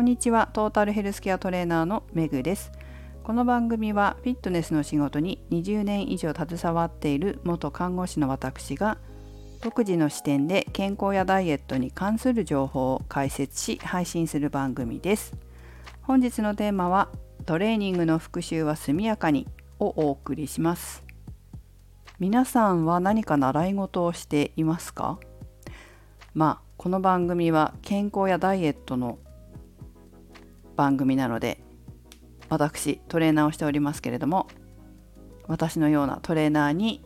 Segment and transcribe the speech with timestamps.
[0.00, 0.48] こんにちは。
[0.54, 2.72] トータルヘルスケアトレーナーのメグです。
[3.22, 8.96] この番組はフィットネスの仕事に20年以上携わっている元看護師の私が
[9.60, 15.34] 独自の視点で健康やダイエットに関する情報を解説し配信する番組です。
[16.00, 17.10] 本日のテーマは
[17.44, 21.04] トレーニングの復習は速やかにをお送りします。
[22.18, 25.18] 皆さんは何か習い事をしていますか？
[26.32, 29.18] まあこの番組は健康やダイエットの
[30.80, 31.62] 番組なので
[32.48, 34.48] 私トレーナーをしておりますけれども
[35.46, 37.04] 私のようなトレーナーに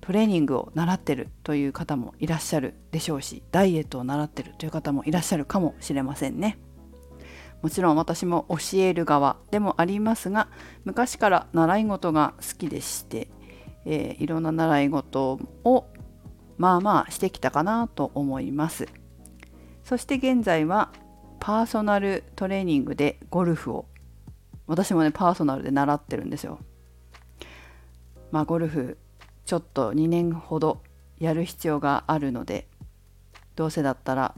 [0.00, 6.58] トレーニングを習ってるという方もいらっしゃるでしょうしダイエットを習ってるという方もいらっしゃるかもしれませんね。
[7.62, 10.48] もちろん私も教える側でもありますが
[10.84, 13.28] 昔から習い事が好きでして、
[13.84, 15.86] えー、いろんな習い事を
[16.58, 18.88] まあまあしてきたかなと思います。
[19.84, 20.92] そして現在は
[21.44, 23.86] パーソナルトレーニングでゴルフを
[24.68, 26.60] 私もねパーソナルで習ってるんですよ
[28.30, 28.96] まあゴルフ
[29.44, 30.84] ちょっと2年ほど
[31.18, 32.68] やる必要があるので
[33.56, 34.36] どうせだったら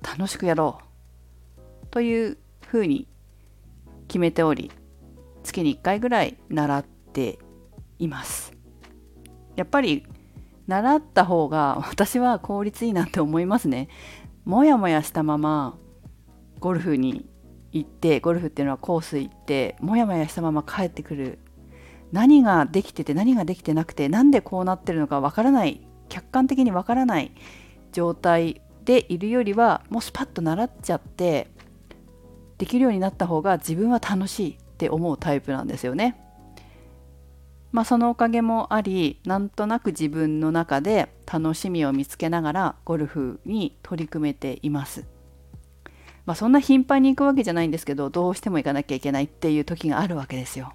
[0.00, 0.80] 楽しくやろ
[1.58, 3.06] うというふうに
[4.08, 4.70] 決めており
[5.42, 7.38] 月に1回ぐらい習って
[7.98, 8.54] います
[9.56, 10.06] やっぱり
[10.66, 13.88] 習った方が私は効率いいなって思いますね。
[14.44, 15.78] もやもやしたまま
[16.58, 17.26] ゴルフに
[17.72, 21.38] 行ってゴルフっていうのはコース行ってもやもやしたまま帰ってくる
[22.12, 27.32] 何ができてて何ができてなくてなんでこうなってるのかわからない客観的にわからない
[27.92, 31.48] 状態でいるよりはもうスパッと習っちゃって
[32.58, 36.20] できるようになった方が自分は楽しいって思うタイプなんですよね。
[37.72, 45.04] まあ、そのおかげもありなんとなく自分の中で楽しみを見つけながらゴルフに取り組めています。
[46.26, 50.74] まあ、そんな頻繁に行くわけじゃないんですけどどうしても行かなきゃいけないっていう時があるわけですよ。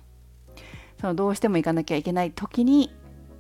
[1.00, 2.94] そのどうしても行かなきゃいけない時に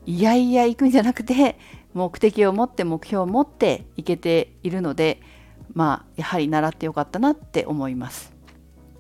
[0.06, 1.58] いやいや行くんじゃなくて
[1.94, 5.22] 目的を持って目標を持って行けているので
[5.74, 8.34] まあやはり習ってよかったなって思います。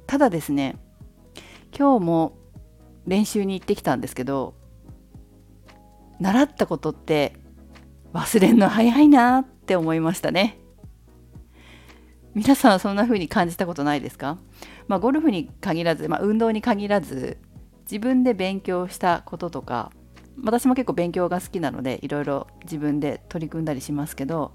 [0.07, 0.77] ただですね
[1.77, 2.37] 今日も
[3.07, 4.53] 練習に行ってきたんですけど
[6.19, 7.35] 習ったことって
[8.13, 10.60] 忘れんの早いなって思いましたね
[12.33, 14.37] 皆さんそんな風に感じたことないですか、
[14.87, 17.37] まあ、ゴルフに限らず、まあ、運動に限らず
[17.81, 19.91] 自分で勉強したこととか
[20.43, 24.53] 私も結構勉強が好きなのでいろいろ自分で取り組んだりしますけど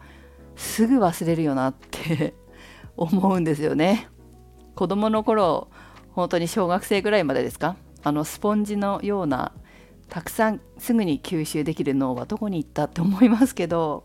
[0.57, 2.35] すぐ忘れるよなって
[2.97, 4.09] 思うんですよね。
[4.75, 5.69] 子供の頃
[6.13, 7.77] 本当に小学生ぐらいまでですか？
[8.03, 9.53] あのスポンジのような
[10.09, 14.05] たくさんすぐに吸収できる脳はどこに行ったって思いますけど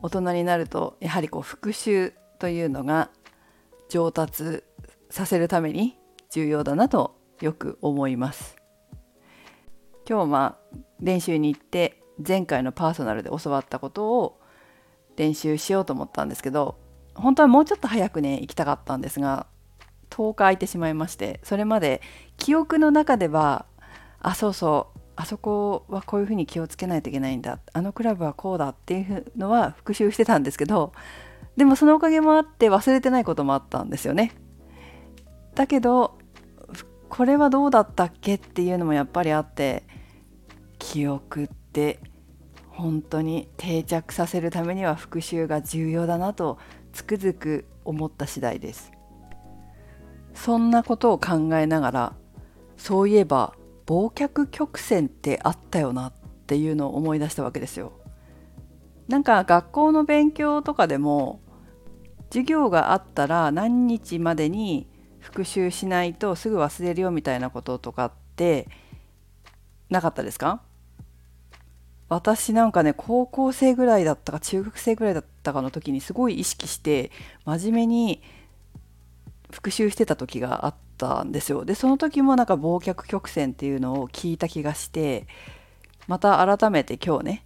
[0.00, 2.14] 大人になるとやはりこう復習
[2.44, 3.08] というのが
[3.88, 4.62] 上達
[5.08, 5.96] させるために
[6.28, 8.56] 重要だなとよく思います。
[10.06, 10.58] 今日は
[11.00, 14.38] 練習に行って前回のパーソナルで教わったことを
[15.16, 16.76] 練習しようと思ったんですけど
[17.14, 19.46] 本当はもうちょっと早くね行きたかったんですが
[20.10, 22.02] 10日空いてしまいましてそれまで
[22.36, 23.64] 記憶の中では
[24.20, 30.92] あそうそうあそこはこういうふうに気をつけないといけないんだあのクラブはこうだっていうのは復習してたんですけど
[31.56, 34.32] でもそのおかげもあって忘れてないこともあったんですよね。
[35.54, 36.18] だけど
[37.08, 39.84] これはどうだったっけっていうのもやっぱりあって
[40.78, 42.00] 記憶って
[42.68, 46.58] 本当に定着させるためには復習が重要だなと
[46.92, 48.90] つくづく思った次第です。
[50.34, 52.12] そんなことを考えながら
[52.76, 53.54] そういえば
[53.86, 56.12] 忘却曲線ってあったよなっ
[56.46, 57.92] ていうのを思い出したわけですよ。
[59.06, 61.40] なんか学校の勉強とかでも
[62.34, 64.88] 授業があったら何日までに
[65.20, 68.66] 復習しないとすぐ忘れるよみたいなこととかって
[69.88, 70.60] なかったですか？
[72.08, 77.12] 私なんかね高校生ぐらいだったか中学生ぐらいだったかの時にすごい意識して
[77.44, 78.20] 真面目に
[79.52, 81.64] 復習してた時があったんですよ。
[81.64, 85.28] でその時もなんか忘却曲線っていうのを聞いた気がして
[86.08, 87.44] また改めて今日ね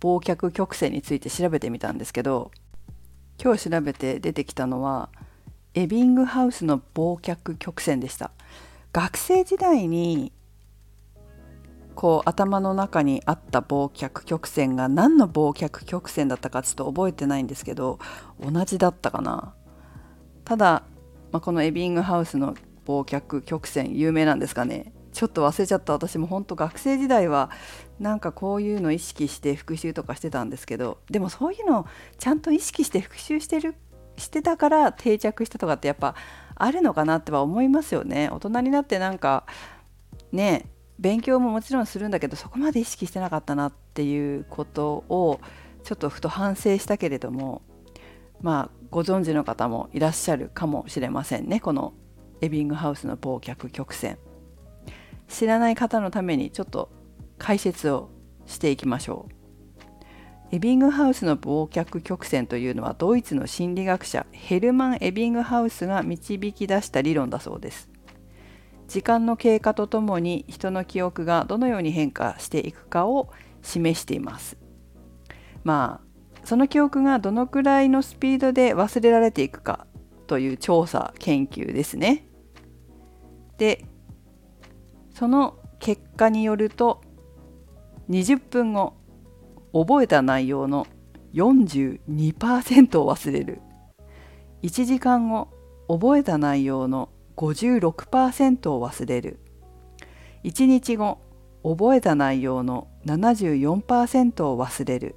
[0.00, 2.52] 忘却曲線について調べてみたんですけど
[3.42, 5.08] 今日調べて出てきたのは
[5.74, 8.30] エビングハウスの忘却曲線でした。
[8.92, 10.32] 学生時代に
[11.94, 17.98] こう頭の中にあった忘却曲線が何の忘却曲線だったかちょっと覚えてないんですけど
[18.40, 19.54] 同じだったかな
[20.44, 20.82] ただ
[21.32, 22.54] まあ、このエビングハウスの
[22.86, 25.94] 忘却曲線有名なんですかねちょっと忘れちゃった。
[25.94, 27.50] 私も本当学生時代は
[27.98, 31.86] なんかこういうの意識して復習とかしてたんですけどでもそういうの
[32.18, 33.76] ちゃんと意識して復習してる
[34.18, 36.14] してたから定着したとかってやっぱ
[36.54, 38.28] あるのかなっては思いますよね。
[38.30, 39.46] 大人になってなんか
[40.32, 40.66] ね
[40.98, 45.40] 勉強ももちろんするんだけどそこまで意識してなかったなっていうことを
[45.82, 47.62] ちょっとふと反省したけれども
[48.42, 51.58] まあご存知の方もいらっしゃるかもしれませんね。
[51.58, 51.94] この
[52.42, 54.18] エビングハウスの忘却曲線。
[55.28, 56.90] 知らない方のためにちょっと
[57.38, 58.10] 解説を
[58.46, 59.36] していきましょう。
[60.52, 67.90] エビングハウスの忘却曲線というのはドイツの心理学者ヘルマン・エビングハウスが導き出した理論だそうです。
[68.86, 73.30] 時間の経過とともに人の記憶がどのように変化していくかを
[73.62, 74.56] 示しています。
[75.64, 76.06] まあ
[76.46, 79.88] その記憶がどのくらいのスピードで忘れられていくか
[80.28, 82.28] という調査研究ですね。
[83.58, 83.84] で
[85.18, 87.00] その結果によると
[88.10, 88.92] 20分後
[89.72, 90.86] 覚えた内容の
[91.32, 93.62] 42%を忘れる。
[94.62, 95.48] 1時間後
[95.88, 99.40] 覚えた内容の56%を忘れる。
[100.44, 101.18] 1日後
[101.62, 105.16] 覚えた内容の74%を忘れる。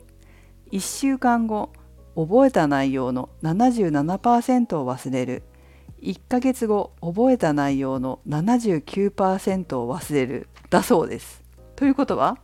[0.71, 1.73] 1週間後
[2.15, 5.43] 覚えた内容の77%を忘れる。
[6.01, 11.43] 1ヶ月後覚えた内容の79%を忘れるだそうです。
[11.75, 12.37] ということは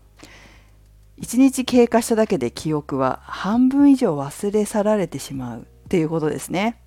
[1.22, 6.82] 1日経過しただけで記憶は半分以上忘れ去られてしまうっていうことですね。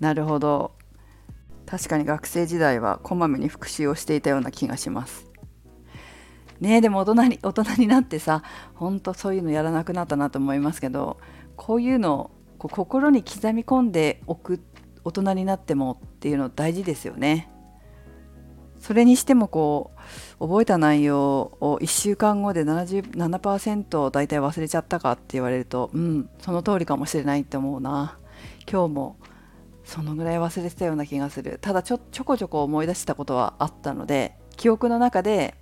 [0.00, 0.72] なるほど。
[1.66, 5.26] 確かに学生時代はこまめに復習をしていたような気がします。
[6.60, 8.42] ねでも大人に大人になってさ
[8.74, 11.18] ほんとそういうのやらなくなったなと思いますけど
[11.54, 14.75] こういうのをこう心に刻み込んでおくって
[15.06, 17.48] 大人になってもっていうの大事ですよね。
[18.80, 19.92] それにしてもこ
[20.40, 28.18] う覚えた内容を1週間後で77%大体忘れちゃったかって言われるとうんその通りかもしれないって思うな
[28.70, 29.16] 今日も
[29.84, 35.54] そのぐらい忘れてたような気がするただちょちょこちょこ思い出したことはあったので記憶の中で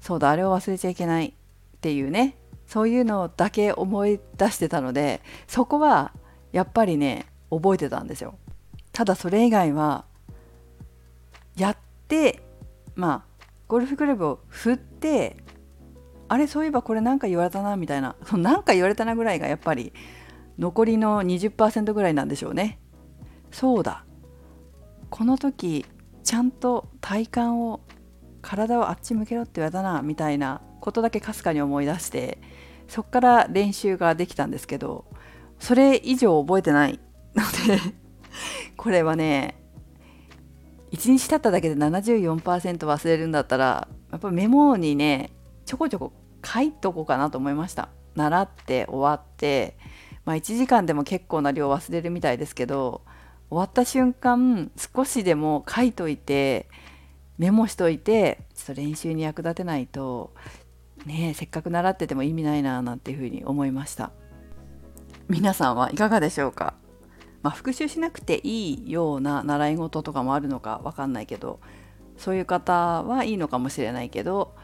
[0.00, 1.32] そうだあれを忘れちゃいけないっ
[1.80, 2.36] ていうね
[2.66, 6.12] そういうのだけ思い出してたのでそこは
[6.52, 8.38] やっぱりね覚えてたんですよ。
[8.92, 10.04] ただそれ以外は
[11.56, 11.76] やっ
[12.08, 12.42] て
[12.94, 15.36] まあゴルフクラブを振って
[16.28, 19.92] あれそういえばこれ何か言われたなみたいな何か言われたなぐらいがやっぱり
[20.58, 22.78] 残りの20%ぐらいなんでしょうね。
[23.50, 24.04] そうだ。
[25.10, 25.84] この時
[26.22, 27.80] ちゃんと体幹を
[28.42, 32.38] 体をあっち向けろって言われたなみたいなことだけかすかに思い出して
[32.88, 35.06] そっから練習ができたんですけど
[35.58, 37.00] それ以上覚えてない。
[37.34, 37.80] の で
[38.76, 39.56] これはね
[40.92, 42.40] 1日経っただけで74%
[42.86, 45.30] 忘れるんだったらやっぱメモにね
[45.66, 46.12] ちょこちょこ
[46.44, 47.88] 書いとこうかなと思いました。
[48.14, 49.76] 習って終わって
[50.24, 53.02] まあ1時間でも結構な量忘れるみたいですけど
[53.50, 56.68] 終わった瞬間少しでも書いといて
[57.38, 60.32] メモしといてちょっと練習に役立てないと
[61.06, 64.12] ねせっかく習ってても意味ないななんていうふうに思いました。
[65.28, 66.74] 皆さんはいかがでしょうか？
[67.44, 71.60] まあ、復習しなくていいような習い事とかもあるのか分かんないけど
[72.16, 74.54] そういう方はいいのかもしれないけど、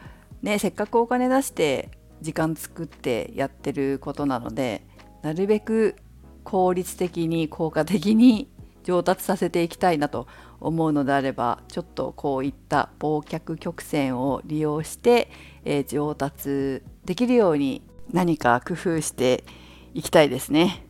[0.41, 1.91] ね、せっかくお金出して
[2.21, 4.81] 時間作ってやってることなので
[5.21, 5.95] なるべく
[6.43, 8.49] 効率的に効果的に
[8.83, 10.25] 上達させていきたいなと
[10.59, 15.29] 思うのであればちょっとこういった忘却曲線を利用して、
[15.65, 19.43] えー、上達できるように何か工夫して
[19.93, 20.87] いきたいですね。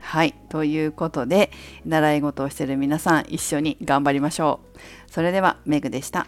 [0.00, 0.34] はい。
[0.48, 1.50] ということで、
[1.84, 4.78] 習い事をしている皆さん、一緒に頑張りましょう。
[5.10, 6.26] それでは、メグでした。